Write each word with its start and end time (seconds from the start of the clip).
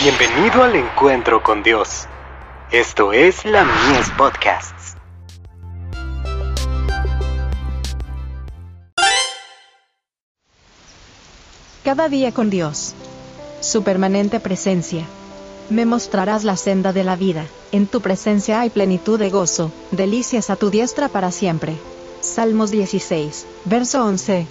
Bienvenido 0.00 0.62
al 0.62 0.76
encuentro 0.76 1.42
con 1.42 1.64
Dios. 1.64 2.06
Esto 2.70 3.12
es 3.12 3.44
la 3.44 3.64
Mies 3.64 4.08
Podcasts. 4.16 4.94
Cada 11.82 12.08
día 12.08 12.32
con 12.32 12.48
Dios. 12.48 12.94
Su 13.60 13.82
permanente 13.82 14.38
presencia. 14.38 15.04
Me 15.68 15.84
mostrarás 15.84 16.44
la 16.44 16.56
senda 16.56 16.92
de 16.92 17.02
la 17.02 17.16
vida. 17.16 17.44
En 17.72 17.88
tu 17.88 18.00
presencia 18.00 18.60
hay 18.60 18.70
plenitud 18.70 19.18
de 19.18 19.30
gozo, 19.30 19.72
delicias 19.90 20.48
a 20.48 20.54
tu 20.54 20.70
diestra 20.70 21.08
para 21.08 21.32
siempre. 21.32 21.74
Salmos 22.20 22.70
16, 22.70 23.46
verso 23.64 24.04
11. 24.04 24.46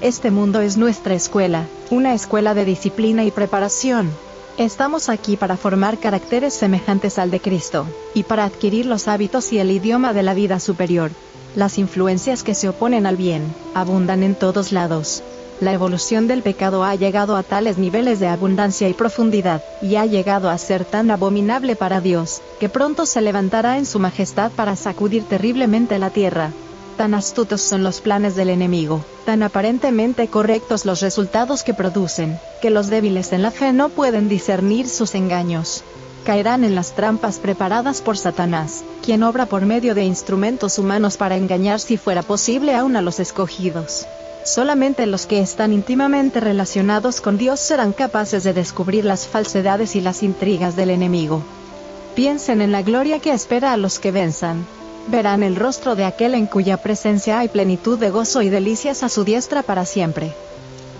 Este 0.00 0.30
mundo 0.30 0.60
es 0.60 0.76
nuestra 0.76 1.14
escuela, 1.14 1.66
una 1.90 2.14
escuela 2.14 2.54
de 2.54 2.64
disciplina 2.64 3.24
y 3.24 3.32
preparación. 3.32 4.12
Estamos 4.58 5.10
aquí 5.10 5.36
para 5.36 5.58
formar 5.58 5.98
caracteres 5.98 6.54
semejantes 6.54 7.18
al 7.18 7.30
de 7.30 7.40
Cristo, 7.40 7.86
y 8.14 8.22
para 8.22 8.46
adquirir 8.46 8.86
los 8.86 9.06
hábitos 9.06 9.52
y 9.52 9.58
el 9.58 9.70
idioma 9.70 10.14
de 10.14 10.22
la 10.22 10.32
vida 10.32 10.60
superior. 10.60 11.10
Las 11.54 11.76
influencias 11.76 12.42
que 12.42 12.54
se 12.54 12.70
oponen 12.70 13.04
al 13.04 13.18
bien, 13.18 13.42
abundan 13.74 14.22
en 14.22 14.34
todos 14.34 14.72
lados. 14.72 15.22
La 15.60 15.74
evolución 15.74 16.26
del 16.26 16.42
pecado 16.42 16.84
ha 16.84 16.94
llegado 16.94 17.36
a 17.36 17.42
tales 17.42 17.76
niveles 17.76 18.18
de 18.18 18.28
abundancia 18.28 18.88
y 18.88 18.94
profundidad, 18.94 19.62
y 19.82 19.96
ha 19.96 20.06
llegado 20.06 20.48
a 20.48 20.56
ser 20.56 20.86
tan 20.86 21.10
abominable 21.10 21.76
para 21.76 22.00
Dios, 22.00 22.40
que 22.58 22.70
pronto 22.70 23.04
se 23.04 23.20
levantará 23.20 23.76
en 23.76 23.84
su 23.84 23.98
majestad 23.98 24.50
para 24.52 24.74
sacudir 24.74 25.24
terriblemente 25.24 25.98
la 25.98 26.08
tierra. 26.08 26.52
Tan 26.96 27.12
astutos 27.12 27.60
son 27.60 27.82
los 27.82 28.00
planes 28.00 28.36
del 28.36 28.48
enemigo, 28.48 29.04
tan 29.26 29.42
aparentemente 29.42 30.28
correctos 30.28 30.86
los 30.86 31.02
resultados 31.02 31.62
que 31.62 31.74
producen, 31.74 32.38
que 32.62 32.70
los 32.70 32.88
débiles 32.88 33.32
en 33.32 33.42
la 33.42 33.50
fe 33.50 33.74
no 33.74 33.90
pueden 33.90 34.30
discernir 34.30 34.88
sus 34.88 35.14
engaños. 35.14 35.84
Caerán 36.24 36.64
en 36.64 36.74
las 36.74 36.94
trampas 36.94 37.38
preparadas 37.38 38.00
por 38.00 38.16
Satanás, 38.16 38.82
quien 39.04 39.22
obra 39.22 39.44
por 39.44 39.66
medio 39.66 39.94
de 39.94 40.04
instrumentos 40.04 40.78
humanos 40.78 41.18
para 41.18 41.36
engañar 41.36 41.80
si 41.80 41.98
fuera 41.98 42.22
posible 42.22 42.74
aún 42.74 42.96
a 42.96 43.02
los 43.02 43.20
escogidos. 43.20 44.06
Solamente 44.46 45.04
los 45.06 45.26
que 45.26 45.40
están 45.40 45.74
íntimamente 45.74 46.40
relacionados 46.40 47.20
con 47.20 47.36
Dios 47.36 47.60
serán 47.60 47.92
capaces 47.92 48.42
de 48.42 48.54
descubrir 48.54 49.04
las 49.04 49.26
falsedades 49.26 49.96
y 49.96 50.00
las 50.00 50.22
intrigas 50.22 50.76
del 50.76 50.90
enemigo. 50.90 51.42
Piensen 52.14 52.62
en 52.62 52.72
la 52.72 52.80
gloria 52.80 53.18
que 53.18 53.32
espera 53.32 53.74
a 53.74 53.76
los 53.76 53.98
que 53.98 54.12
venzan, 54.12 54.64
verán 55.08 55.42
el 55.42 55.56
rostro 55.56 55.96
de 55.96 56.04
aquel 56.04 56.34
en 56.34 56.46
cuya 56.46 56.76
presencia 56.76 57.38
hay 57.38 57.48
plenitud 57.48 57.98
de 57.98 58.10
gozo 58.10 58.42
y 58.42 58.48
delicias 58.48 59.02
a 59.02 59.08
su 59.08 59.24
diestra 59.24 59.62
para 59.62 59.84
siempre. 59.84 60.32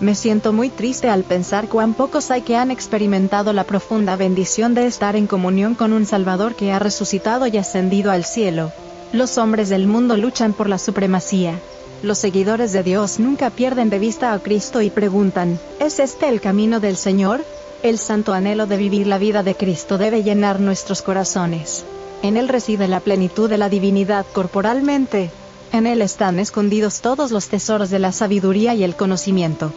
Me 0.00 0.14
siento 0.14 0.52
muy 0.52 0.70
triste 0.70 1.08
al 1.08 1.22
pensar 1.22 1.68
cuán 1.68 1.94
pocos 1.94 2.30
hay 2.30 2.42
que 2.42 2.56
han 2.56 2.70
experimentado 2.70 3.52
la 3.52 3.64
profunda 3.64 4.16
bendición 4.16 4.74
de 4.74 4.86
estar 4.86 5.16
en 5.16 5.26
comunión 5.26 5.74
con 5.74 5.92
un 5.92 6.04
Salvador 6.04 6.54
que 6.54 6.72
ha 6.72 6.78
resucitado 6.78 7.46
y 7.46 7.56
ascendido 7.56 8.10
al 8.10 8.24
cielo. 8.24 8.72
Los 9.12 9.38
hombres 9.38 9.68
del 9.68 9.86
mundo 9.86 10.16
luchan 10.16 10.52
por 10.52 10.68
la 10.68 10.78
supremacía. 10.78 11.58
Los 12.02 12.18
seguidores 12.18 12.72
de 12.72 12.82
Dios 12.82 13.20
nunca 13.20 13.50
pierden 13.50 13.88
de 13.88 13.98
vista 13.98 14.32
a 14.32 14.38
Cristo 14.40 14.82
y 14.82 14.90
preguntan, 14.90 15.58
¿es 15.78 16.00
este 16.00 16.28
el 16.28 16.40
camino 16.40 16.80
del 16.80 16.96
Señor? 16.96 17.44
El 17.82 17.98
santo 17.98 18.32
anhelo 18.32 18.66
de 18.66 18.76
vivir 18.76 19.06
la 19.06 19.18
vida 19.18 19.42
de 19.42 19.54
Cristo 19.54 19.96
debe 19.96 20.22
llenar 20.22 20.58
nuestros 20.58 21.02
corazones. 21.02 21.84
En 22.24 22.38
Él 22.38 22.48
reside 22.48 22.88
la 22.88 23.00
plenitud 23.00 23.50
de 23.50 23.58
la 23.58 23.68
divinidad 23.68 24.24
corporalmente. 24.32 25.30
En 25.72 25.86
Él 25.86 26.00
están 26.00 26.38
escondidos 26.38 27.02
todos 27.02 27.30
los 27.30 27.48
tesoros 27.48 27.90
de 27.90 27.98
la 27.98 28.12
sabiduría 28.12 28.74
y 28.74 28.82
el 28.82 28.96
conocimiento. 28.96 29.72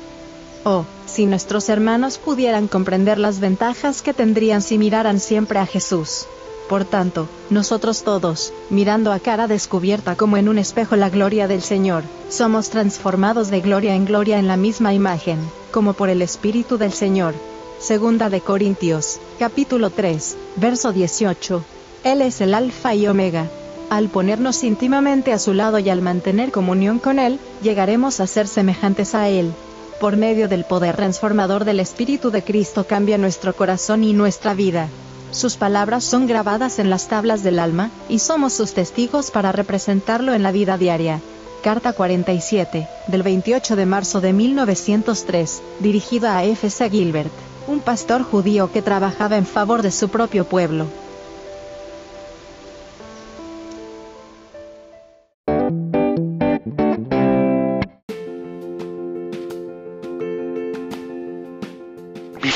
Oh, 0.63 0.85
si 1.05 1.25
nuestros 1.25 1.67
hermanos 1.67 2.17
pudieran 2.17 2.69
comprender 2.69 3.19
las 3.19 3.41
ventajas 3.41 4.01
que 4.01 4.13
tendrían 4.13 4.61
si 4.61 4.77
miraran 4.77 5.19
siempre 5.19 5.59
a 5.59 5.65
Jesús. 5.65 6.25
Por 6.69 6.85
tanto, 6.85 7.27
nosotros 7.49 8.03
todos, 8.03 8.53
mirando 8.69 9.11
a 9.11 9.19
cara 9.19 9.47
descubierta 9.47 10.15
como 10.15 10.37
en 10.37 10.47
un 10.47 10.57
espejo 10.57 10.95
la 10.95 11.09
gloria 11.09 11.49
del 11.49 11.61
Señor, 11.61 12.03
somos 12.29 12.69
transformados 12.69 13.49
de 13.49 13.59
gloria 13.59 13.93
en 13.93 14.05
gloria 14.05 14.39
en 14.39 14.47
la 14.47 14.55
misma 14.55 14.93
imagen, 14.93 15.39
como 15.73 15.91
por 15.91 16.07
el 16.07 16.21
Espíritu 16.21 16.77
del 16.77 16.93
Señor. 16.93 17.33
Segunda 17.77 18.29
de 18.29 18.39
Corintios, 18.39 19.19
capítulo 19.37 19.89
3, 19.89 20.37
verso 20.55 20.93
18. 20.93 21.61
Él 22.03 22.21
es 22.21 22.41
el 22.41 22.53
Alfa 22.53 22.95
y 22.95 23.07
Omega. 23.07 23.47
Al 23.89 24.09
ponernos 24.09 24.63
íntimamente 24.63 25.33
a 25.33 25.39
su 25.39 25.53
lado 25.53 25.79
y 25.79 25.89
al 25.89 26.01
mantener 26.01 26.51
comunión 26.51 26.99
con 26.99 27.19
Él, 27.19 27.39
llegaremos 27.61 28.19
a 28.19 28.27
ser 28.27 28.47
semejantes 28.47 29.15
a 29.15 29.29
Él. 29.29 29.51
Por 29.99 30.17
medio 30.17 30.47
del 30.47 30.63
poder 30.63 30.95
transformador 30.95 31.65
del 31.65 31.79
Espíritu 31.79 32.29
de 32.29 32.43
Cristo 32.43 32.85
cambia 32.85 33.17
nuestro 33.17 33.55
corazón 33.55 34.03
y 34.03 34.13
nuestra 34.13 34.53
vida. 34.53 34.89
Sus 35.31 35.57
palabras 35.57 36.03
son 36.03 36.27
grabadas 36.27 36.79
en 36.79 36.89
las 36.89 37.07
tablas 37.07 37.43
del 37.43 37.59
alma, 37.59 37.89
y 38.07 38.19
somos 38.19 38.53
sus 38.53 38.73
testigos 38.73 39.31
para 39.31 39.51
representarlo 39.51 40.33
en 40.33 40.43
la 40.43 40.51
vida 40.51 40.77
diaria. 40.77 41.19
Carta 41.63 41.93
47, 41.93 42.87
del 43.07 43.23
28 43.23 43.75
de 43.75 43.85
marzo 43.85 44.21
de 44.21 44.33
1903, 44.33 45.61
dirigida 45.79 46.37
a 46.37 46.43
F.C. 46.45 46.89
Gilbert, 46.89 47.31
un 47.67 47.79
pastor 47.79 48.23
judío 48.23 48.71
que 48.71 48.81
trabajaba 48.81 49.37
en 49.37 49.45
favor 49.45 49.81
de 49.81 49.91
su 49.91 50.09
propio 50.09 50.45
pueblo. 50.45 50.85